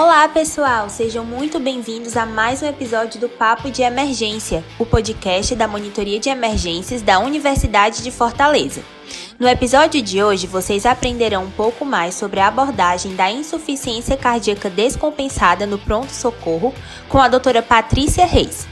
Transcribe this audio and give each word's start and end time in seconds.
Olá, 0.00 0.28
pessoal! 0.28 0.88
Sejam 0.88 1.24
muito 1.24 1.58
bem-vindos 1.58 2.16
a 2.16 2.24
mais 2.24 2.62
um 2.62 2.66
episódio 2.66 3.20
do 3.20 3.28
Papo 3.28 3.68
de 3.68 3.82
Emergência, 3.82 4.62
o 4.78 4.86
podcast 4.86 5.56
da 5.56 5.66
Monitoria 5.66 6.20
de 6.20 6.28
Emergências 6.28 7.02
da 7.02 7.18
Universidade 7.18 8.00
de 8.00 8.12
Fortaleza. 8.12 8.80
No 9.40 9.48
episódio 9.48 10.00
de 10.00 10.22
hoje, 10.22 10.46
vocês 10.46 10.86
aprenderão 10.86 11.42
um 11.42 11.50
pouco 11.50 11.84
mais 11.84 12.14
sobre 12.14 12.38
a 12.38 12.46
abordagem 12.46 13.16
da 13.16 13.28
insuficiência 13.28 14.16
cardíaca 14.16 14.70
descompensada 14.70 15.66
no 15.66 15.78
pronto-socorro 15.78 16.72
com 17.08 17.18
a 17.18 17.26
doutora 17.26 17.60
Patrícia 17.60 18.24
Reis. 18.24 18.68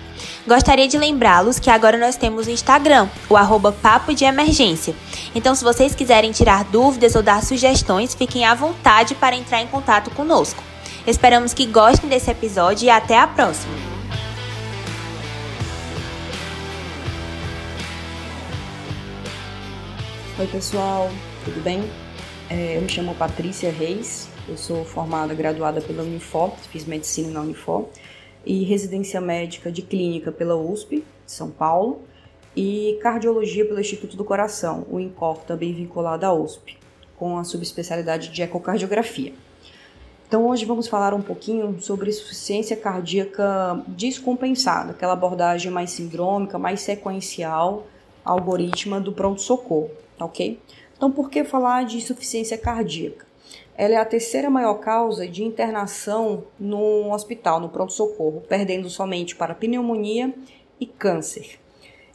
Gostaria 0.46 0.86
de 0.86 0.96
lembrá-los 0.96 1.58
que 1.58 1.70
agora 1.70 1.98
nós 1.98 2.14
temos 2.14 2.46
o 2.46 2.52
Instagram, 2.52 3.08
o 3.28 3.36
arroba 3.36 3.72
Papo 3.72 4.14
de 4.14 4.24
Emergência. 4.24 4.94
Então, 5.34 5.56
se 5.56 5.64
vocês 5.64 5.92
quiserem 5.92 6.30
tirar 6.30 6.62
dúvidas 6.62 7.16
ou 7.16 7.22
dar 7.22 7.42
sugestões, 7.42 8.14
fiquem 8.14 8.44
à 8.44 8.54
vontade 8.54 9.16
para 9.16 9.34
entrar 9.34 9.60
em 9.60 9.66
contato 9.66 10.08
conosco. 10.12 10.62
Esperamos 11.06 11.54
que 11.54 11.66
gostem 11.66 12.10
desse 12.10 12.28
episódio 12.32 12.86
e 12.86 12.90
até 12.90 13.16
a 13.16 13.28
próxima! 13.28 13.72
Oi 20.36 20.46
pessoal, 20.48 21.08
tudo 21.44 21.62
bem? 21.62 21.84
É, 22.50 22.76
eu 22.76 22.82
me 22.82 22.88
chamo 22.88 23.14
Patrícia 23.14 23.70
Reis, 23.70 24.28
eu 24.48 24.56
sou 24.56 24.84
formada, 24.84 25.32
graduada 25.32 25.80
pela 25.80 26.02
Unifor, 26.02 26.50
fiz 26.72 26.84
medicina 26.84 27.30
na 27.30 27.40
Unifor 27.40 27.88
e 28.44 28.64
residência 28.64 29.20
médica 29.20 29.70
de 29.70 29.82
clínica 29.82 30.32
pela 30.32 30.56
USP, 30.56 31.04
São 31.24 31.52
Paulo, 31.52 32.02
e 32.56 32.98
cardiologia 33.00 33.64
pelo 33.64 33.78
Instituto 33.78 34.16
do 34.16 34.24
Coração, 34.24 34.84
o 34.90 34.98
INCOR, 34.98 35.38
também 35.44 35.72
vinculado 35.72 36.26
à 36.26 36.34
USP, 36.34 36.76
com 37.16 37.38
a 37.38 37.44
subespecialidade 37.44 38.30
de 38.30 38.42
ecocardiografia. 38.42 39.45
Então 40.26 40.44
hoje 40.48 40.64
vamos 40.64 40.88
falar 40.88 41.14
um 41.14 41.22
pouquinho 41.22 41.80
sobre 41.80 42.10
insuficiência 42.10 42.76
cardíaca 42.76 43.80
descompensada, 43.86 44.90
aquela 44.90 45.12
abordagem 45.12 45.70
mais 45.70 45.92
sindrômica, 45.92 46.58
mais 46.58 46.80
sequencial, 46.80 47.86
algoritma 48.24 49.00
do 49.00 49.12
pronto-socorro, 49.12 49.88
tá 50.18 50.24
ok? 50.24 50.60
Então 50.96 51.12
por 51.12 51.30
que 51.30 51.44
falar 51.44 51.84
de 51.84 51.98
insuficiência 51.98 52.58
cardíaca? 52.58 53.24
Ela 53.76 53.94
é 53.94 53.96
a 53.98 54.04
terceira 54.04 54.50
maior 54.50 54.80
causa 54.80 55.28
de 55.28 55.44
internação 55.44 56.42
no 56.58 57.12
hospital, 57.12 57.60
no 57.60 57.68
pronto-socorro, 57.68 58.42
perdendo 58.48 58.90
somente 58.90 59.36
para 59.36 59.54
pneumonia 59.54 60.34
e 60.80 60.86
câncer. 60.86 61.60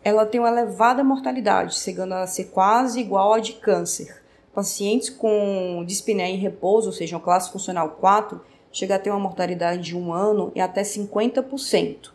Ela 0.04 0.26
tem 0.26 0.42
uma 0.42 0.50
elevada 0.50 1.02
mortalidade, 1.02 1.80
chegando 1.80 2.16
a 2.16 2.28
ser 2.28 2.46
quase 2.46 3.00
igual 3.00 3.34
a 3.34 3.40
de 3.40 3.54
câncer 3.54 4.22
Pacientes 4.54 5.10
com 5.10 5.84
dispneia 5.86 6.34
em 6.34 6.38
repouso, 6.38 6.88
ou 6.88 6.94
seja, 6.94 7.20
classe 7.20 7.52
funcional 7.52 7.92
4, 7.92 8.42
chega 8.72 8.96
a 8.96 9.00
ter 9.00 9.10
uma 9.10 9.20
mortalidade 9.20 9.82
de 9.82 9.98
um 9.98 10.12
ano 10.14 10.52
e 10.54 10.60
até 10.60 10.82
50%. 10.82 12.12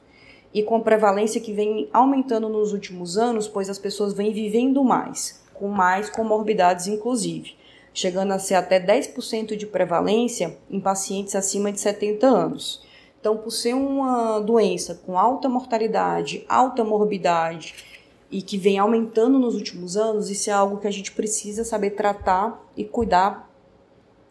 E 0.53 0.63
com 0.63 0.81
prevalência 0.81 1.41
que 1.41 1.53
vem 1.53 1.89
aumentando 1.93 2.49
nos 2.49 2.73
últimos 2.73 3.17
anos, 3.17 3.49
pois 3.49 3.71
as 3.71 3.79
pessoas 3.79 4.13
vêm 4.13 4.33
vivendo 4.33 4.83
mais, 4.85 5.43
com 5.55 5.69
mais 5.69 6.11
comorbidades 6.11 6.87
inclusive, 6.87 7.55
chegando 7.93 8.33
a 8.33 8.39
ser 8.39 8.55
até 8.55 8.79
10% 8.79 9.57
de 9.57 9.67
prevalência 9.67 10.59
em 10.71 10.81
pacientes 10.81 11.35
acima 11.35 11.73
de 11.73 11.81
70 11.81 12.27
anos. 12.27 12.85
Então, 13.19 13.39
por 13.39 13.51
ser 13.51 13.75
uma 13.75 14.39
doença 14.41 15.01
com 15.07 15.19
alta 15.19 15.49
mortalidade, 15.49 16.45
alta 16.49 16.85
morbidade 16.85 17.75
e 18.37 18.43
que 18.43 18.59
vem 18.59 18.79
aumentando 18.79 19.39
nos 19.39 19.55
últimos 19.55 19.97
anos, 19.97 20.29
isso 20.29 20.51
é 20.51 20.53
algo 20.53 20.77
que 20.77 20.87
a 20.87 20.91
gente 20.91 21.11
precisa 21.11 21.65
saber 21.65 21.93
tratar 21.93 22.63
e 22.77 22.85
cuidar 22.85 23.51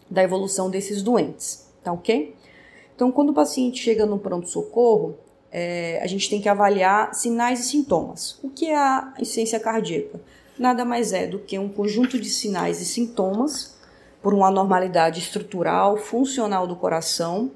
da 0.07 0.21
evolução 0.21 0.69
desses 0.69 1.01
doentes, 1.01 1.67
tá 1.83 1.91
ok? 1.91 2.35
Então, 2.95 3.11
quando 3.11 3.31
o 3.31 3.33
paciente 3.33 3.81
chega 3.81 4.05
no 4.05 4.19
pronto-socorro, 4.19 5.17
é, 5.51 5.99
a 6.03 6.05
gente 6.05 6.29
tem 6.29 6.39
que 6.39 6.47
avaliar 6.47 7.15
sinais 7.15 7.61
e 7.61 7.63
sintomas. 7.63 8.37
O 8.43 8.49
que 8.51 8.67
é 8.67 8.77
a 8.77 9.11
insuficiência 9.17 9.59
cardíaca? 9.59 10.21
Nada 10.55 10.85
mais 10.85 11.11
é 11.11 11.25
do 11.25 11.39
que 11.39 11.57
um 11.57 11.67
conjunto 11.67 12.19
de 12.19 12.29
sinais 12.29 12.79
e 12.79 12.85
sintomas 12.85 13.75
por 14.21 14.35
uma 14.35 14.49
anormalidade 14.49 15.19
estrutural, 15.19 15.97
funcional 15.97 16.67
do 16.67 16.75
coração, 16.75 17.49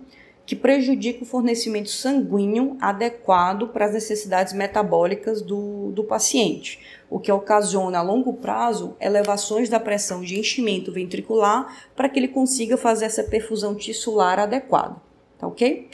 que 0.49 0.55
prejudica 0.55 1.21
o 1.21 1.27
fornecimento 1.27 1.91
sanguíneo 1.91 2.75
adequado 2.81 3.67
para 3.67 3.85
as 3.85 3.93
necessidades 3.93 4.51
metabólicas 4.51 5.43
do, 5.43 5.91
do 5.91 6.03
paciente, 6.03 6.79
o 7.07 7.19
que 7.19 7.31
ocasiona 7.31 7.99
a 7.99 8.01
longo 8.01 8.33
prazo 8.33 8.95
elevações 8.99 9.69
da 9.69 9.79
pressão 9.79 10.21
de 10.21 10.39
enchimento 10.39 10.91
ventricular 10.91 11.87
para 11.95 12.09
que 12.09 12.17
ele 12.17 12.29
consiga 12.29 12.77
fazer 12.77 13.05
essa 13.05 13.23
perfusão 13.23 13.75
tissular 13.75 14.39
adequada, 14.39 14.95
tá 15.37 15.45
ok? 15.45 15.87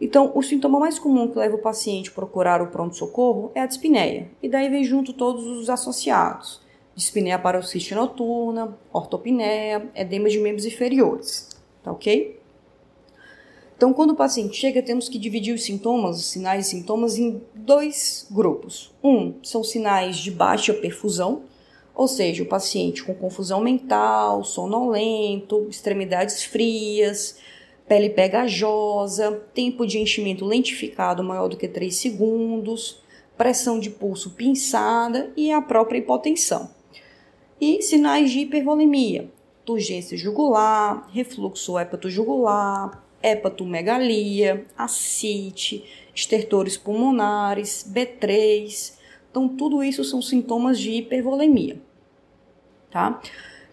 Então, 0.00 0.30
o 0.32 0.44
sintoma 0.44 0.78
mais 0.78 0.96
comum 0.96 1.26
que 1.26 1.36
leva 1.36 1.56
o 1.56 1.60
paciente 1.60 2.10
a 2.10 2.12
procurar 2.12 2.62
o 2.62 2.68
pronto-socorro 2.68 3.50
é 3.52 3.62
a 3.62 3.66
dispneia, 3.66 4.30
e 4.40 4.48
daí 4.48 4.68
vem 4.68 4.84
junto 4.84 5.12
todos 5.12 5.44
os 5.44 5.68
associados: 5.68 6.62
dispneia 6.94 7.36
paroxística 7.36 7.96
noturna, 7.96 8.78
ortopneia, 8.92 9.90
edema 9.92 10.28
de 10.28 10.38
membros 10.38 10.66
inferiores, 10.66 11.48
tá 11.82 11.90
ok? 11.90 12.37
Então, 13.78 13.92
quando 13.92 14.10
o 14.10 14.16
paciente 14.16 14.56
chega, 14.56 14.82
temos 14.82 15.08
que 15.08 15.20
dividir 15.20 15.54
os 15.54 15.62
sintomas, 15.62 16.18
os 16.18 16.26
sinais 16.26 16.66
e 16.66 16.70
sintomas, 16.70 17.16
em 17.16 17.40
dois 17.54 18.26
grupos. 18.28 18.92
Um 19.04 19.34
são 19.40 19.62
sinais 19.62 20.16
de 20.16 20.32
baixa 20.32 20.74
perfusão, 20.74 21.44
ou 21.94 22.08
seja, 22.08 22.42
o 22.42 22.46
paciente 22.46 23.04
com 23.04 23.14
confusão 23.14 23.60
mental, 23.60 24.42
sonolento, 24.42 25.64
extremidades 25.70 26.42
frias, 26.42 27.38
pele 27.86 28.10
pegajosa, 28.10 29.44
tempo 29.54 29.86
de 29.86 30.00
enchimento 30.00 30.44
lentificado 30.44 31.22
maior 31.22 31.46
do 31.46 31.56
que 31.56 31.68
3 31.68 31.94
segundos, 31.94 33.00
pressão 33.36 33.78
de 33.78 33.90
pulso 33.90 34.30
pinçada 34.30 35.32
e 35.36 35.52
a 35.52 35.62
própria 35.62 35.98
hipotensão. 35.98 36.68
E 37.60 37.80
sinais 37.80 38.32
de 38.32 38.40
hipervolemia, 38.40 39.30
turgência 39.64 40.18
jugular, 40.18 41.08
refluxo 41.12 41.78
hepatojugular, 41.78 43.06
hepatomegalia, 43.22 44.64
ascite, 44.76 45.84
estertores 46.14 46.76
pulmonares, 46.76 47.88
B3. 47.92 48.94
Então, 49.30 49.48
tudo 49.48 49.82
isso 49.82 50.02
são 50.04 50.22
sintomas 50.22 50.78
de 50.78 50.92
hipervolemia, 50.92 51.80
tá? 52.90 53.20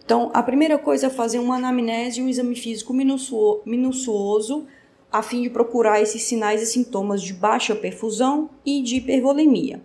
Então, 0.04 0.30
a 0.32 0.42
primeira 0.42 0.78
coisa 0.78 1.08
é 1.08 1.10
fazer 1.10 1.38
uma 1.38 1.56
anamnese 1.56 2.20
e 2.20 2.22
um 2.22 2.28
exame 2.28 2.54
físico 2.54 2.92
minucioso 2.92 4.66
a 5.10 5.22
fim 5.22 5.42
de 5.42 5.50
procurar 5.50 6.00
esses 6.00 6.22
sinais 6.22 6.62
e 6.62 6.66
sintomas 6.66 7.22
de 7.22 7.32
baixa 7.32 7.74
perfusão 7.74 8.50
e 8.64 8.82
de 8.82 8.96
hipervolemia. 8.96 9.80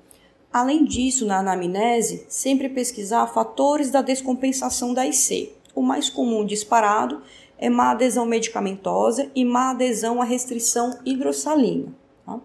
Além 0.52 0.84
disso, 0.84 1.26
na 1.26 1.40
anamnese, 1.40 2.26
sempre 2.28 2.68
pesquisar 2.68 3.26
fatores 3.28 3.90
da 3.90 4.02
descompensação 4.02 4.94
da 4.94 5.08
IC. 5.08 5.54
O 5.74 5.82
mais 5.82 6.10
comum 6.10 6.46
disparado 6.46 7.22
é 7.62 7.70
má 7.70 7.92
adesão 7.92 8.26
medicamentosa 8.26 9.30
e 9.36 9.46
má 9.46 9.70
adesão 9.70 10.20
à 10.20 10.26
restrição 10.26 11.00
hidrossalina. 11.06 11.94
Tá? 12.26 12.40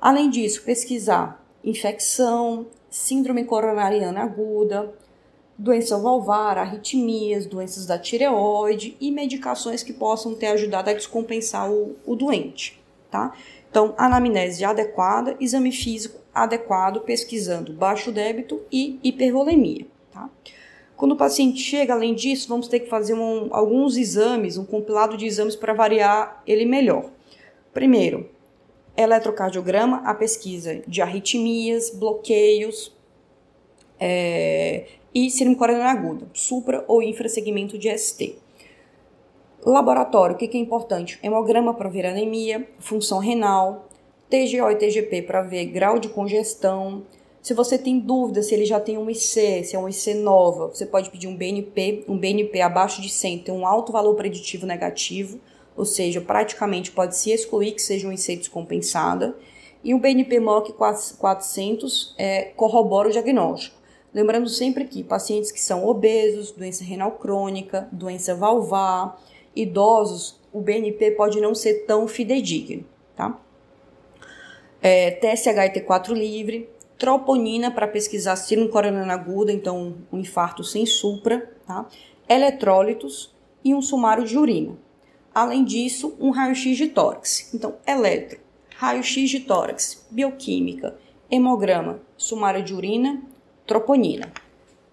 Além 0.00 0.28
disso, 0.28 0.62
pesquisar 0.62 1.42
infecção, 1.64 2.66
síndrome 2.90 3.44
coronariana 3.44 4.20
aguda, 4.20 4.92
doença 5.56 5.98
valvar, 5.98 6.58
arritmias, 6.58 7.46
doenças 7.46 7.86
da 7.86 7.98
tireoide 7.98 8.96
e 9.00 9.10
medicações 9.10 9.82
que 9.82 9.92
possam 9.92 10.34
ter 10.34 10.48
ajudado 10.48 10.90
a 10.90 10.92
descompensar 10.92 11.70
o, 11.70 11.96
o 12.04 12.14
doente. 12.14 12.80
Tá? 13.10 13.32
Então, 13.70 13.94
anamnese 13.96 14.64
adequada, 14.64 15.36
exame 15.40 15.72
físico 15.72 16.20
adequado, 16.34 17.00
pesquisando 17.00 17.72
baixo 17.72 18.10
débito 18.10 18.60
e 18.70 18.98
hipervolemia. 19.02 19.86
Tá? 20.12 20.28
Quando 20.96 21.12
o 21.12 21.16
paciente 21.16 21.60
chega, 21.60 21.94
além 21.94 22.14
disso, 22.14 22.48
vamos 22.48 22.68
ter 22.68 22.80
que 22.80 22.88
fazer 22.88 23.14
um, 23.14 23.48
alguns 23.50 23.96
exames, 23.96 24.56
um 24.56 24.64
compilado 24.64 25.16
de 25.16 25.26
exames 25.26 25.56
para 25.56 25.72
variar 25.72 26.42
ele 26.46 26.64
melhor. 26.64 27.10
Primeiro, 27.72 28.28
eletrocardiograma, 28.96 30.02
a 30.04 30.14
pesquisa 30.14 30.82
de 30.86 31.00
arritmias, 31.00 31.90
bloqueios 31.90 32.94
é, 33.98 34.86
e 35.14 35.28
coronariana 35.56 35.90
aguda, 35.90 36.26
supra 36.32 36.84
ou 36.88 37.02
infrasegmento 37.02 37.78
de 37.78 37.96
ST. 37.96 38.36
Laboratório, 39.64 40.34
o 40.34 40.38
que, 40.38 40.48
que 40.48 40.58
é 40.58 40.60
importante? 40.60 41.18
Hemograma 41.22 41.72
para 41.72 41.88
ver 41.88 42.04
anemia, 42.04 42.68
função 42.80 43.18
renal, 43.18 43.88
TGO 44.28 44.70
e 44.70 44.76
TGP 44.76 45.22
para 45.22 45.42
ver 45.42 45.66
grau 45.66 45.98
de 45.98 46.08
congestão, 46.08 47.04
se 47.42 47.52
você 47.54 47.76
tem 47.76 47.98
dúvida 47.98 48.40
se 48.42 48.54
ele 48.54 48.64
já 48.64 48.78
tem 48.78 48.96
um 48.96 49.10
IC, 49.10 49.64
se 49.64 49.74
é 49.74 49.78
um 49.78 49.88
IC 49.88 50.14
nova, 50.14 50.68
você 50.68 50.86
pode 50.86 51.10
pedir 51.10 51.26
um 51.26 51.36
BNP, 51.36 52.04
um 52.08 52.16
BNP 52.16 52.60
abaixo 52.60 53.02
de 53.02 53.10
100 53.10 53.38
tem 53.40 53.54
um 53.54 53.66
alto 53.66 53.90
valor 53.90 54.14
preditivo 54.14 54.64
negativo, 54.64 55.40
ou 55.76 55.84
seja, 55.84 56.20
praticamente 56.20 56.92
pode 56.92 57.16
se 57.16 57.32
excluir 57.32 57.72
que 57.72 57.82
seja 57.82 58.06
um 58.06 58.12
IC 58.12 58.36
descompensada. 58.36 59.36
E 59.82 59.92
um 59.92 59.98
BNP 59.98 60.38
MOC 60.38 60.74
400 60.74 62.14
é, 62.16 62.42
corrobora 62.54 63.08
o 63.08 63.10
diagnóstico. 63.10 63.76
Lembrando 64.14 64.48
sempre 64.48 64.84
que 64.84 65.02
pacientes 65.02 65.50
que 65.50 65.60
são 65.60 65.84
obesos, 65.84 66.52
doença 66.52 66.84
renal 66.84 67.12
crônica, 67.12 67.88
doença 67.90 68.32
valvar, 68.36 69.20
idosos 69.56 70.40
o 70.52 70.60
BNP 70.60 71.12
pode 71.12 71.40
não 71.40 71.54
ser 71.54 71.86
tão 71.86 72.06
fidedigno, 72.06 72.84
tá? 73.16 73.40
É, 74.80 75.12
TSH 75.12 75.46
e 75.46 75.80
T4 75.80 76.12
livre, 76.12 76.68
troponina 77.02 77.68
para 77.68 77.88
pesquisar 77.88 78.36
síndrome 78.36 78.70
coronariana 78.70 79.14
aguda, 79.14 79.50
então 79.50 79.96
um 80.12 80.20
infarto 80.20 80.62
sem 80.62 80.86
supra, 80.86 81.52
tá? 81.66 81.84
Eletrólitos 82.28 83.34
e 83.64 83.74
um 83.74 83.82
sumário 83.82 84.24
de 84.24 84.38
urina. 84.38 84.78
Além 85.34 85.64
disso, 85.64 86.14
um 86.20 86.30
raio-x 86.30 86.76
de 86.76 86.86
tórax. 86.86 87.52
Então, 87.52 87.74
eletro, 87.84 88.38
raio-x 88.76 89.28
de 89.28 89.40
tórax, 89.40 90.06
bioquímica, 90.12 90.96
hemograma, 91.28 92.00
sumário 92.16 92.62
de 92.62 92.72
urina, 92.72 93.20
troponina. 93.66 94.32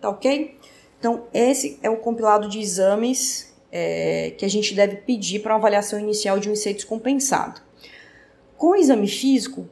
Tá 0.01 0.09
ok? 0.09 0.57
Então, 0.97 1.27
esse 1.31 1.77
é 1.83 1.91
o 1.91 1.97
compilado 1.97 2.50
de 2.50 2.59
exames 2.59 3.55
é, 3.71 4.33
que 4.35 4.44
a 4.44 4.50
gente 4.50 4.73
deve 4.73 4.95
pedir 4.95 5.44
para 5.44 5.53
avaliação 5.53 6.00
inicial 6.00 6.39
de 6.39 6.50
um 6.50 6.53
IC 6.53 6.73
descompensado. 6.73 7.62
Com 8.57 8.71
o 8.71 8.75
exame 8.75 9.07
físico, 9.07 9.69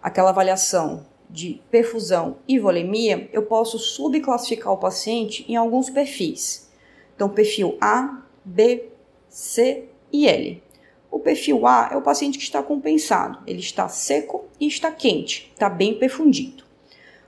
aquela 0.00 0.30
avaliação 0.30 1.10
de 1.32 1.62
perfusão 1.70 2.36
e 2.46 2.58
volemia, 2.58 3.28
eu 3.32 3.42
posso 3.42 3.78
subclassificar 3.78 4.70
o 4.70 4.76
paciente 4.76 5.46
em 5.48 5.56
alguns 5.56 5.88
perfis. 5.88 6.70
Então, 7.16 7.28
perfil 7.28 7.78
A, 7.80 8.22
B, 8.44 8.90
C 9.30 9.88
e 10.12 10.28
L. 10.28 10.62
O 11.10 11.18
perfil 11.18 11.66
A 11.66 11.88
é 11.90 11.96
o 11.96 12.02
paciente 12.02 12.36
que 12.36 12.44
está 12.44 12.62
compensado, 12.62 13.38
ele 13.46 13.60
está 13.60 13.88
seco 13.88 14.44
e 14.60 14.66
está 14.66 14.90
quente, 14.90 15.50
está 15.54 15.70
bem 15.70 15.98
perfundido. 15.98 16.64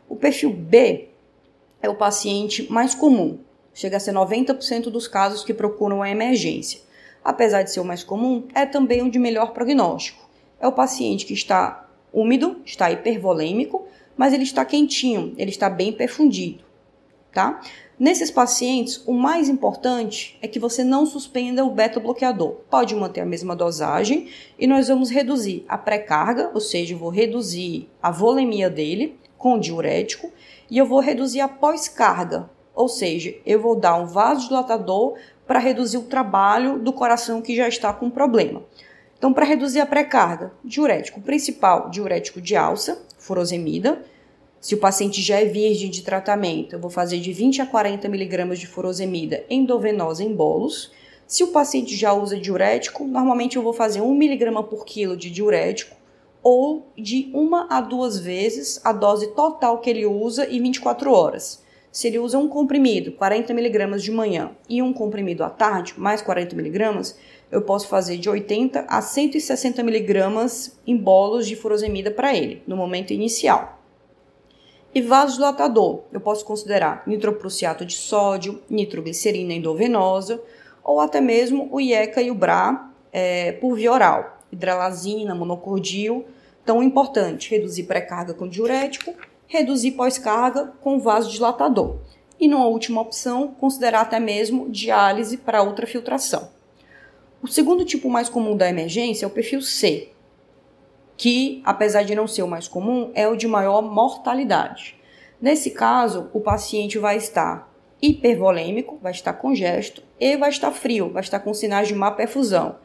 O 0.06 0.16
perfil 0.16 0.52
B 0.52 1.08
é 1.80 1.88
o 1.88 1.94
paciente 1.94 2.70
mais 2.70 2.94
comum, 2.94 3.38
chega 3.72 3.96
a 3.96 4.00
ser 4.00 4.12
90% 4.12 4.90
dos 4.90 5.08
casos 5.08 5.42
que 5.42 5.54
procuram 5.54 6.02
a 6.02 6.10
emergência. 6.10 6.80
Apesar 7.24 7.62
de 7.62 7.70
ser 7.70 7.80
o 7.80 7.84
mais 7.84 8.04
comum, 8.04 8.46
é 8.54 8.66
também 8.66 9.00
o 9.00 9.10
de 9.10 9.18
melhor 9.18 9.54
prognóstico. 9.54 10.28
É 10.60 10.68
o 10.68 10.72
paciente 10.72 11.24
que 11.24 11.32
está 11.32 11.83
úmido, 12.14 12.62
está 12.64 12.90
hipervolêmico, 12.90 13.86
mas 14.16 14.32
ele 14.32 14.44
está 14.44 14.64
quentinho, 14.64 15.34
ele 15.36 15.50
está 15.50 15.68
bem 15.68 15.92
perfundido, 15.92 16.64
tá? 17.32 17.60
Nesses 17.98 18.30
pacientes, 18.30 19.02
o 19.06 19.12
mais 19.12 19.48
importante 19.48 20.36
é 20.42 20.48
que 20.48 20.58
você 20.58 20.82
não 20.82 21.06
suspenda 21.06 21.64
o 21.64 21.70
beta-bloqueador. 21.70 22.56
Pode 22.68 22.92
manter 22.94 23.20
a 23.20 23.26
mesma 23.26 23.54
dosagem 23.54 24.28
e 24.58 24.66
nós 24.66 24.88
vamos 24.88 25.10
reduzir 25.10 25.64
a 25.68 25.78
pré-carga, 25.78 26.50
ou 26.52 26.60
seja, 26.60 26.94
eu 26.94 26.98
vou 26.98 27.08
reduzir 27.08 27.88
a 28.02 28.10
volemia 28.10 28.68
dele 28.68 29.16
com 29.38 29.60
diurético 29.60 30.32
e 30.68 30.76
eu 30.76 30.86
vou 30.86 30.98
reduzir 30.98 31.40
a 31.40 31.46
pós-carga, 31.46 32.50
ou 32.74 32.88
seja, 32.88 33.32
eu 33.46 33.60
vou 33.60 33.76
dar 33.76 33.94
um 33.96 34.06
vasodilatador 34.06 35.14
para 35.46 35.60
reduzir 35.60 35.98
o 35.98 36.02
trabalho 36.02 36.80
do 36.80 36.92
coração 36.92 37.40
que 37.40 37.54
já 37.54 37.68
está 37.68 37.92
com 37.92 38.10
problema. 38.10 38.62
Então, 39.24 39.32
para 39.32 39.46
reduzir 39.46 39.80
a 39.80 39.86
pré-carga, 39.86 40.52
diurético 40.62 41.18
principal, 41.18 41.88
diurético 41.88 42.42
de 42.42 42.54
alça, 42.54 43.06
furosemida, 43.16 44.04
se 44.60 44.74
o 44.74 44.78
paciente 44.78 45.22
já 45.22 45.40
é 45.40 45.46
virgem 45.46 45.88
de 45.88 46.02
tratamento, 46.02 46.74
eu 46.74 46.78
vou 46.78 46.90
fazer 46.90 47.18
de 47.20 47.32
20 47.32 47.62
a 47.62 47.66
40 47.66 48.06
miligramas 48.06 48.58
de 48.58 48.66
furosemida 48.66 49.42
endovenosa 49.48 50.22
em 50.22 50.30
bolos. 50.30 50.92
Se 51.26 51.42
o 51.42 51.46
paciente 51.46 51.96
já 51.96 52.12
usa 52.12 52.38
diurético, 52.38 53.06
normalmente 53.06 53.56
eu 53.56 53.62
vou 53.62 53.72
fazer 53.72 54.02
1 54.02 54.14
miligrama 54.14 54.62
por 54.62 54.84
quilo 54.84 55.16
de 55.16 55.30
diurético 55.30 55.96
ou 56.42 56.92
de 56.94 57.30
uma 57.32 57.66
a 57.70 57.80
duas 57.80 58.18
vezes 58.18 58.78
a 58.84 58.92
dose 58.92 59.28
total 59.28 59.78
que 59.78 59.88
ele 59.88 60.04
usa 60.04 60.46
em 60.50 60.60
24 60.60 61.10
horas. 61.10 61.64
Se 61.90 62.08
ele 62.08 62.18
usa 62.18 62.36
um 62.36 62.48
comprimido, 62.48 63.12
40 63.12 63.54
miligramas 63.54 64.02
de 64.02 64.10
manhã, 64.10 64.50
e 64.68 64.82
um 64.82 64.92
comprimido 64.92 65.44
à 65.44 65.48
tarde, 65.48 65.94
mais 65.96 66.20
40 66.20 66.56
miligramas, 66.56 67.16
eu 67.54 67.62
posso 67.62 67.86
fazer 67.86 68.18
de 68.18 68.28
80 68.28 68.84
a 68.88 69.00
160 69.00 69.80
miligramas 69.84 70.76
em 70.84 70.96
bolos 70.96 71.46
de 71.46 71.54
furosemida 71.54 72.10
para 72.10 72.34
ele, 72.34 72.64
no 72.66 72.76
momento 72.76 73.12
inicial. 73.12 73.80
E 74.92 75.00
vasodilatador, 75.00 76.02
eu 76.12 76.20
posso 76.20 76.44
considerar 76.44 77.04
nitroprussiato 77.06 77.86
de 77.86 77.94
sódio, 77.94 78.60
nitroglicerina 78.68 79.52
endovenosa, 79.52 80.42
ou 80.82 80.98
até 80.98 81.20
mesmo 81.20 81.68
o 81.70 81.80
IECA 81.80 82.20
e 82.20 82.30
o 82.30 82.34
BRA 82.34 82.90
é, 83.12 83.52
por 83.52 83.76
via 83.76 83.92
oral, 83.92 84.40
hidralazina, 84.50 85.32
monocordil. 85.32 86.24
É 86.66 86.72
importante 86.72 87.50
reduzir 87.52 87.84
pré-carga 87.84 88.34
com 88.34 88.48
diurético, 88.48 89.14
reduzir 89.46 89.92
pós-carga 89.92 90.72
com 90.80 90.98
vasodilatador. 90.98 91.98
E, 92.40 92.48
numa 92.48 92.66
última 92.66 93.00
opção, 93.00 93.48
considerar 93.60 94.00
até 94.00 94.18
mesmo 94.18 94.68
diálise 94.70 95.36
para 95.36 95.62
ultrafiltração. 95.62 96.52
O 97.44 97.46
segundo 97.46 97.84
tipo 97.84 98.08
mais 98.08 98.30
comum 98.30 98.56
da 98.56 98.70
emergência 98.70 99.26
é 99.26 99.28
o 99.28 99.30
perfil 99.30 99.60
C, 99.60 100.08
que, 101.14 101.60
apesar 101.62 102.02
de 102.02 102.14
não 102.14 102.26
ser 102.26 102.42
o 102.42 102.48
mais 102.48 102.66
comum, 102.66 103.10
é 103.14 103.28
o 103.28 103.36
de 103.36 103.46
maior 103.46 103.82
mortalidade. 103.82 104.96
Nesse 105.38 105.72
caso, 105.72 106.30
o 106.32 106.40
paciente 106.40 106.98
vai 106.98 107.18
estar 107.18 107.70
hipervolêmico, 108.00 108.98
vai 109.02 109.12
estar 109.12 109.34
congesto 109.34 110.02
e 110.18 110.38
vai 110.38 110.48
estar 110.48 110.70
frio, 110.70 111.10
vai 111.10 111.22
estar 111.22 111.38
com 111.38 111.52
sinais 111.52 111.86
de 111.86 111.94
má 111.94 112.10
perfusão. 112.10 112.76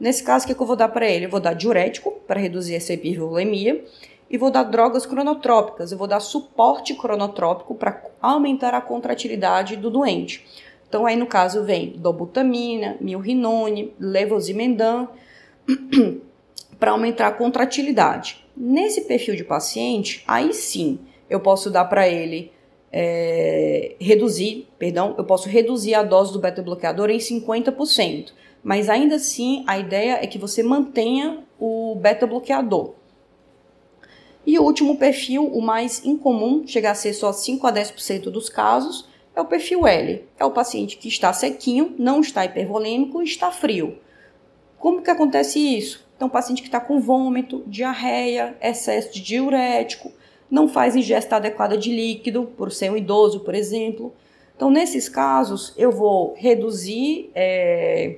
Nesse 0.00 0.24
caso, 0.24 0.46
o 0.46 0.48
que, 0.48 0.52
é 0.52 0.60
eu 0.60 0.66
vou 0.66 0.74
dar 0.74 0.88
para 0.88 1.08
ele? 1.08 1.26
Eu 1.26 1.30
vou 1.30 1.38
dar 1.38 1.54
diurético 1.54 2.10
para 2.26 2.40
reduzir 2.40 2.74
essa 2.74 2.92
hipervolemia 2.92 3.84
e 4.28 4.36
vou 4.36 4.50
dar 4.50 4.64
drogas 4.64 5.06
cronotrópicas, 5.06 5.92
eu 5.92 5.96
vou 5.96 6.08
dar 6.08 6.18
suporte 6.18 6.92
cronotrópico 6.92 7.72
para 7.72 8.02
aumentar 8.20 8.74
a 8.74 8.80
contratilidade 8.80 9.76
do 9.76 9.88
doente. 9.88 10.44
Então, 10.88 11.04
aí 11.04 11.16
no 11.16 11.26
caso 11.26 11.64
vem 11.64 11.90
dobutamina, 11.96 12.96
milrinone, 13.00 13.92
levosimendan 14.00 15.08
para 16.80 16.92
aumentar 16.92 17.28
a 17.28 17.32
contratilidade. 17.32 18.44
Nesse 18.56 19.02
perfil 19.02 19.36
de 19.36 19.44
paciente, 19.44 20.24
aí 20.26 20.52
sim 20.52 20.98
eu 21.28 21.40
posso 21.40 21.70
dar 21.70 21.84
para 21.84 22.08
ele 22.08 22.50
é, 22.90 23.96
reduzir, 24.00 24.66
perdão, 24.78 25.14
eu 25.18 25.24
posso 25.24 25.48
reduzir 25.48 25.94
a 25.94 26.02
dose 26.02 26.32
do 26.32 26.38
beta-bloqueador 26.38 27.10
em 27.10 27.18
50%. 27.18 28.32
Mas 28.62 28.88
ainda 28.88 29.16
assim, 29.16 29.62
a 29.66 29.78
ideia 29.78 30.18
é 30.22 30.26
que 30.26 30.38
você 30.38 30.62
mantenha 30.62 31.44
o 31.60 31.94
beta-bloqueador. 31.96 32.94
E 34.46 34.58
o 34.58 34.62
último 34.62 34.96
perfil, 34.96 35.46
o 35.46 35.60
mais 35.60 36.04
incomum, 36.04 36.66
chega 36.66 36.90
a 36.90 36.94
ser 36.94 37.12
só 37.12 37.32
5 37.32 37.66
a 37.66 37.72
10% 37.72 38.30
dos 38.30 38.48
casos, 38.48 39.07
é 39.38 39.40
o 39.40 39.44
perfil 39.44 39.86
L. 39.86 40.24
É 40.36 40.44
o 40.44 40.50
paciente 40.50 40.96
que 40.96 41.06
está 41.06 41.32
sequinho, 41.32 41.94
não 41.96 42.20
está 42.20 42.44
hipervolêmico 42.44 43.22
está 43.22 43.52
frio. 43.52 43.96
Como 44.78 45.00
que 45.00 45.10
acontece 45.10 45.60
isso? 45.60 46.04
Então, 46.16 46.28
paciente 46.28 46.60
que 46.60 46.66
está 46.66 46.80
com 46.80 47.00
vômito, 47.00 47.62
diarreia, 47.64 48.56
excesso 48.60 49.12
de 49.14 49.20
diurético, 49.20 50.10
não 50.50 50.66
faz 50.66 50.96
ingesta 50.96 51.36
adequada 51.36 51.78
de 51.78 51.92
líquido, 51.92 52.46
por 52.56 52.72
ser 52.72 52.90
um 52.90 52.96
idoso, 52.96 53.40
por 53.40 53.54
exemplo. 53.54 54.12
Então, 54.56 54.70
nesses 54.70 55.08
casos, 55.08 55.72
eu 55.76 55.92
vou 55.92 56.34
reduzir 56.36 57.30
é, 57.32 58.16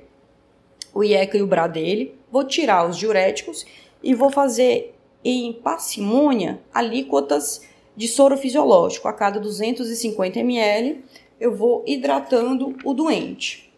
o 0.95 1.05
IECA 1.05 1.37
e 1.37 1.43
o 1.43 1.47
BRA 1.47 1.67
dele, 1.67 2.15
vou 2.33 2.45
tirar 2.45 2.89
os 2.89 2.97
diuréticos 2.97 3.67
e 4.03 4.15
vou 4.15 4.31
fazer 4.31 4.95
em 5.23 5.53
parcimônia 5.53 6.61
alíquotas 6.73 7.61
de 8.01 8.09
soro 8.09 8.35
fisiológico. 8.35 9.09
A 9.09 9.13
cada 9.13 9.39
250 9.39 10.41
ml, 10.41 11.05
eu 11.39 11.55
vou 11.55 11.85
hidratando 11.87 12.75
o 12.83 12.95
doente. 12.95 13.71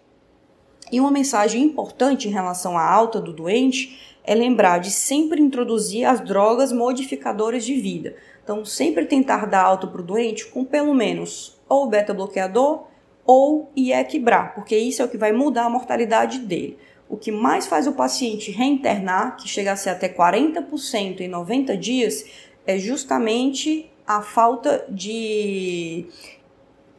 E 0.93 1.01
uma 1.01 1.11
mensagem 1.11 1.61
importante 1.61 2.29
em 2.29 2.31
relação 2.31 2.79
à 2.79 2.89
alta 2.89 3.21
do 3.21 3.33
doente 3.33 3.99
é 4.23 4.33
lembrar 4.33 4.79
de 4.79 4.93
sempre 4.93 5.43
introduzir 5.43 6.05
as 6.05 6.21
drogas 6.21 6.71
modificadoras 6.71 7.65
de 7.65 7.75
vida. 7.75 8.15
Então, 8.45 8.65
sempre 8.65 9.07
tentar 9.07 9.45
dar 9.47 9.65
alta 9.65 9.89
para 9.89 10.01
o 10.01 10.05
doente 10.05 10.47
com 10.47 10.65
pelo 10.65 10.95
menos 10.95 11.59
ou 11.69 11.89
beta-bloqueador 11.89 12.85
ou 13.27 13.73
IEC-BRA, 13.75 14.53
porque 14.55 14.77
isso 14.77 15.03
é 15.03 15.05
o 15.05 15.09
que 15.09 15.19
vai 15.19 15.33
mudar 15.33 15.65
a 15.65 15.71
mortalidade 15.71 16.39
dele. 16.39 16.79
O 17.09 17.17
que 17.17 17.33
mais 17.33 17.67
faz 17.67 17.89
o 17.89 17.93
paciente 17.93 18.53
reinternar, 18.53 19.37
que 19.37 19.49
chega 19.49 19.73
a 19.73 19.77
ser 19.77 19.91
até 19.91 20.09
40% 20.09 21.23
em 21.23 21.29
90 21.29 21.77
dias, 21.77 22.25
é 22.65 22.79
justamente 22.79 23.92
a 24.07 24.23
falta 24.23 24.85
de 24.89 26.07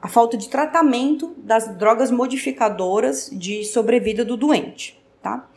a 0.02 0.10
falta 0.10 0.36
de 0.36 0.50
tratamento 0.50 1.34
das 1.38 1.78
drogas 1.78 2.12
modificadoras 2.12 3.30
de 3.32 3.64
sobrevida 3.64 4.26
do 4.26 4.36
doente, 4.36 5.02
tá? 5.22 5.48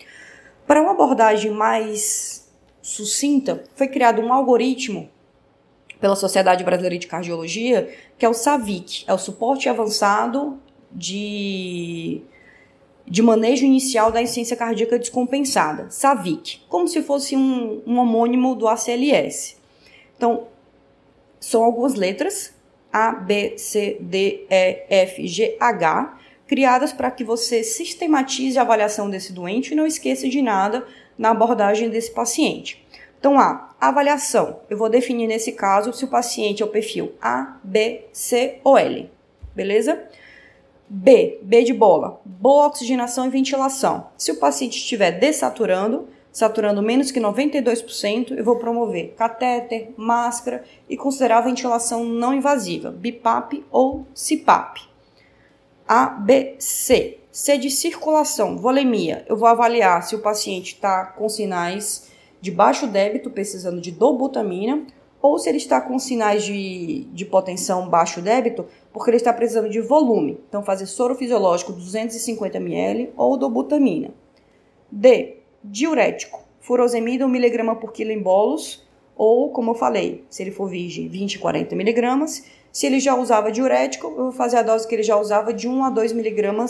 Para 0.67 0.81
uma 0.81 0.93
abordagem 0.93 1.51
mais 1.51 2.49
sucinta, 2.81 3.65
foi 3.75 3.89
criado 3.89 4.23
um 4.23 4.33
algoritmo 4.33 5.11
pela 6.01 6.15
Sociedade 6.15 6.63
Brasileira 6.63 6.97
de 6.97 7.09
Cardiologia, 7.09 7.93
que 8.17 8.25
é 8.25 8.29
o 8.29 8.35
SAVIC, 8.35 9.05
é 9.09 9.13
o 9.13 9.19
suporte 9.19 9.69
avançado 9.69 10.61
de, 10.93 12.21
de 13.05 13.23
manejo 13.23 13.65
inicial 13.65 14.13
da 14.13 14.23
insuficiência 14.23 14.57
cardíaca 14.57 14.99
descompensada, 14.99 15.91
SAVIC, 15.91 16.61
como 16.69 16.87
se 16.87 17.03
fosse 17.03 17.37
um, 17.37 17.83
um 17.87 17.99
homônimo 17.99 18.55
do 18.55 18.69
ACLS. 18.69 19.57
Então, 20.17 20.47
são 21.41 21.63
algumas 21.63 21.95
letras, 21.95 22.55
A, 22.93 23.13
B, 23.13 23.59
C, 23.59 23.99
D, 24.01 24.47
E, 24.49 24.85
F, 24.89 25.27
G, 25.27 25.57
H, 25.61 26.19
criadas 26.47 26.93
para 26.93 27.11
que 27.11 27.25
você 27.25 27.63
sistematize 27.63 28.59
a 28.59 28.63
avaliação 28.63 29.11
desse 29.11 29.33
doente 29.33 29.73
e 29.73 29.75
não 29.75 29.87
esqueça 29.87 30.29
de 30.29 30.41
nada 30.41 30.87
na 31.19 31.31
abordagem 31.31 31.89
desse 31.89 32.11
paciente. 32.13 32.87
Então, 33.19 33.39
A, 33.41 33.75
avaliação. 33.81 34.61
Eu 34.71 34.79
vou 34.79 34.89
definir 34.89 35.27
nesse 35.27 35.53
caso 35.53 35.93
se 35.93 36.05
o 36.05 36.09
paciente 36.09 36.63
é 36.63 36.67
o 36.67 36.71
perfil 36.71 37.13
A, 37.21 37.57
B, 37.65 38.05
C 38.13 38.61
ou 38.63 38.79
L. 38.79 39.11
Beleza? 39.55 40.05
B, 40.89 41.41
B 41.43 41.65
de 41.65 41.73
bola, 41.73 42.21
boa 42.25 42.69
oxigenação 42.69 43.27
e 43.27 43.31
ventilação. 43.31 44.09
Se 44.17 44.31
o 44.31 44.39
paciente 44.39 44.79
estiver 44.79 45.11
desaturando, 45.11 46.09
saturando 46.37 46.83
menos 46.83 47.11
que 47.11 47.19
92%, 47.19 48.37
eu 48.37 48.45
vou 48.45 48.57
promover 48.57 49.15
catéter, 49.17 49.95
máscara 49.97 50.65
e 50.87 50.95
considerar 50.95 51.41
ventilação 51.41 52.05
não 52.05 52.35
invasiva, 52.35 52.91
BIPAP 52.91 53.65
ou 53.71 54.07
CIPAP. 54.13 54.83
A, 55.89 56.05
B, 56.05 56.57
C. 56.59 57.21
C 57.33 57.57
de 57.57 57.71
circulação, 57.71 58.59
volemia. 58.59 59.25
Eu 59.27 59.35
vou 59.35 59.49
avaliar 59.49 60.03
se 60.03 60.15
o 60.15 60.19
paciente 60.19 60.75
está 60.75 61.07
com 61.07 61.27
sinais 61.27 62.11
de 62.39 62.51
baixo 62.51 62.87
débito, 62.87 63.31
precisando 63.31 63.81
de 63.81 63.91
dobutamina, 63.91 64.87
ou 65.23 65.39
se 65.39 65.49
ele 65.49 65.57
está 65.57 65.81
com 65.81 65.99
sinais 65.99 66.45
de, 66.45 67.05
de 67.15 67.25
hipotensão 67.25 67.89
baixo 67.89 68.21
débito, 68.21 68.67
porque 68.93 69.09
ele 69.09 69.17
está 69.17 69.33
precisando 69.33 69.71
de 69.71 69.81
volume. 69.81 70.39
Então, 70.51 70.63
fazer 70.63 70.85
soro 70.85 71.15
fisiológico 71.15 71.73
250 71.73 72.59
ml 72.59 73.11
ou 73.17 73.39
dobutamina. 73.39 74.11
D. 74.93 75.36
Diurético. 75.67 76.45
Furosemida 76.61 77.27
1 77.27 77.29
mg 77.29 77.77
por 77.81 77.93
quilo 77.93 78.11
em 78.11 78.21
bolos, 78.21 78.85
ou, 79.17 79.51
como 79.51 79.71
eu 79.71 79.75
falei, 79.75 80.25
se 80.29 80.43
ele 80.43 80.51
for 80.51 80.69
virgem, 80.69 81.09
20 81.09 81.35
e 81.35 81.39
40 81.39 81.75
mg. 81.75 82.27
Se 82.73 82.87
ele 82.87 83.01
já 83.01 83.15
usava 83.15 83.51
diurético, 83.51 84.09
eu 84.09 84.25
vou 84.25 84.33
fazer 84.33 84.59
a 84.59 84.63
dose 84.63 84.87
que 84.87 84.95
ele 84.95 85.03
já 85.03 85.17
usava 85.17 85.53
de 85.53 85.69
1 85.69 85.85
a 85.85 85.91
2 85.91 86.13
mg, 86.13 86.67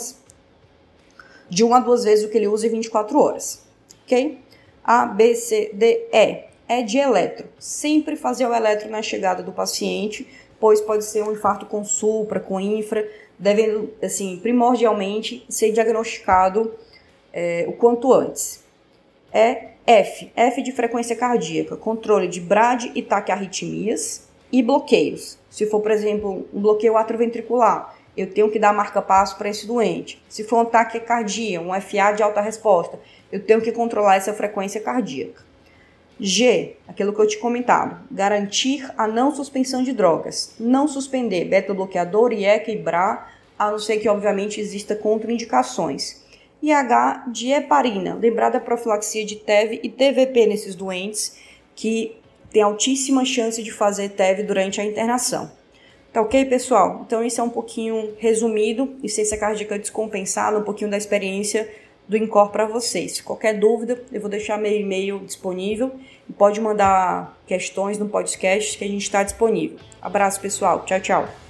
de 1.49 1.63
1 1.63 1.75
a 1.75 1.79
2 1.79 2.03
vezes 2.03 2.25
o 2.25 2.29
que 2.29 2.37
ele 2.37 2.47
usa 2.47 2.67
em 2.67 2.69
24 2.69 3.19
horas. 3.19 3.65
Ok? 4.05 4.39
A, 4.83 5.05
B, 5.05 5.35
C, 5.35 5.71
D, 5.73 6.07
E. 6.11 6.47
É 6.69 6.81
de 6.81 6.97
eletro. 6.97 7.47
Sempre 7.57 8.17
fazer 8.17 8.45
o 8.45 8.53
eletro 8.53 8.89
na 8.89 9.01
chegada 9.01 9.41
do 9.41 9.53
paciente 9.53 10.27
pois 10.59 10.81
pode 10.81 11.05
ser 11.05 11.23
um 11.23 11.31
infarto 11.31 11.65
com 11.65 11.83
supra, 11.83 12.39
com 12.39 12.59
infra, 12.59 13.07
devendo, 13.37 13.93
assim, 14.01 14.37
primordialmente 14.37 15.45
ser 15.49 15.71
diagnosticado 15.71 16.73
é, 17.31 17.65
o 17.67 17.73
quanto 17.73 18.11
antes. 18.13 18.63
É 19.31 19.69
F, 19.85 20.31
F 20.35 20.61
de 20.61 20.71
frequência 20.71 21.15
cardíaca, 21.15 21.77
controle 21.77 22.27
de 22.27 22.41
brad 22.41 22.85
e 22.93 23.01
taquiarritmias 23.01 24.27
e 24.51 24.61
bloqueios. 24.61 25.37
Se 25.49 25.65
for, 25.65 25.81
por 25.81 25.91
exemplo, 25.91 26.47
um 26.53 26.61
bloqueio 26.61 26.97
atrioventricular, 26.97 27.95
eu 28.15 28.27
tenho 28.33 28.49
que 28.49 28.59
dar 28.59 28.73
marca-passo 28.73 29.37
para 29.37 29.49
esse 29.49 29.67
doente. 29.67 30.21
Se 30.27 30.43
for 30.43 30.61
um 30.61 30.65
taquicardia, 30.65 31.61
um 31.61 31.69
FA 31.79 32.11
de 32.11 32.23
alta 32.23 32.41
resposta, 32.41 32.99
eu 33.31 33.43
tenho 33.43 33.61
que 33.61 33.71
controlar 33.71 34.15
essa 34.15 34.33
frequência 34.33 34.81
cardíaca. 34.81 35.45
G, 36.19 36.75
aquilo 36.87 37.13
que 37.13 37.21
eu 37.21 37.27
te 37.27 37.37
comentado, 37.37 37.99
garantir 38.09 38.91
a 38.97 39.07
não 39.07 39.33
suspensão 39.33 39.83
de 39.83 39.93
drogas, 39.93 40.55
não 40.59 40.87
suspender 40.87 41.45
beta-bloqueador, 41.45 42.33
IECA 42.33 42.71
e 42.71 42.77
BRA, 42.77 43.27
a 43.57 43.69
não 43.69 43.77
ser 43.77 43.99
que, 43.99 44.09
obviamente, 44.09 44.59
exista 44.59 44.95
contraindicações. 44.95 46.25
E 46.61 46.71
H, 46.71 47.25
de 47.27 47.51
heparina, 47.51 48.15
lembrar 48.15 48.49
da 48.49 48.59
profilaxia 48.59 49.25
de 49.25 49.35
TEV 49.35 49.79
e 49.83 49.89
TVP 49.89 50.47
nesses 50.47 50.75
doentes 50.75 51.37
que 51.75 52.17
tem 52.51 52.61
altíssima 52.61 53.23
chance 53.23 53.61
de 53.61 53.71
fazer 53.71 54.09
TEV 54.09 54.43
durante 54.43 54.81
a 54.81 54.85
internação. 54.85 55.51
Tá 56.11 56.21
ok, 56.21 56.45
pessoal? 56.45 57.03
Então, 57.05 57.23
isso 57.23 57.39
é 57.39 57.43
um 57.43 57.49
pouquinho 57.49 58.13
resumido, 58.17 58.95
licença 59.03 59.37
cardíaca 59.37 59.77
descompensada, 59.77 60.57
um 60.57 60.63
pouquinho 60.63 60.89
da 60.89 60.97
experiência 60.97 61.69
do 62.07 62.17
Incor 62.17 62.49
para 62.49 62.65
vocês. 62.65 63.21
Qualquer 63.21 63.59
dúvida, 63.59 64.01
eu 64.11 64.21
vou 64.21 64.29
deixar 64.29 64.57
meu 64.57 64.71
e-mail 64.71 65.19
disponível 65.19 65.91
e 66.27 66.33
pode 66.33 66.59
mandar 66.61 67.37
questões 67.45 67.97
no 67.97 68.07
podcast 68.07 68.77
que 68.77 68.85
a 68.85 68.87
gente 68.87 69.03
está 69.03 69.21
disponível. 69.23 69.77
Abraço, 70.01 70.39
pessoal. 70.39 70.85
Tchau, 70.85 70.99
tchau. 71.01 71.46